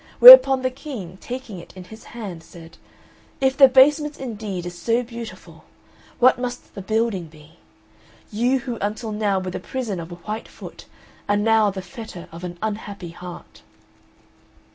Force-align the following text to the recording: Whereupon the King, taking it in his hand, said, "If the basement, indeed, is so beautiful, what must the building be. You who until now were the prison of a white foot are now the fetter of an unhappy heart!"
Whereupon 0.17 0.63
the 0.63 0.71
King, 0.71 1.17
taking 1.21 1.59
it 1.59 1.73
in 1.75 1.83
his 1.83 2.05
hand, 2.05 2.41
said, 2.41 2.77
"If 3.39 3.55
the 3.55 3.67
basement, 3.67 4.19
indeed, 4.19 4.65
is 4.65 4.75
so 4.75 5.03
beautiful, 5.03 5.63
what 6.17 6.39
must 6.39 6.73
the 6.73 6.81
building 6.81 7.27
be. 7.27 7.59
You 8.31 8.61
who 8.61 8.79
until 8.81 9.11
now 9.11 9.37
were 9.39 9.51
the 9.51 9.59
prison 9.59 9.99
of 9.99 10.11
a 10.11 10.15
white 10.25 10.47
foot 10.47 10.87
are 11.29 11.37
now 11.37 11.69
the 11.69 11.83
fetter 11.83 12.27
of 12.31 12.43
an 12.43 12.57
unhappy 12.63 13.11
heart!" 13.11 13.61